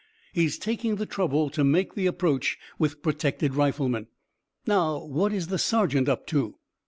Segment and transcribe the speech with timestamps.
[0.33, 4.07] He's taking the trouble to make the approach with protected riflemen.
[4.65, 6.55] Now what is the sergeant up to?"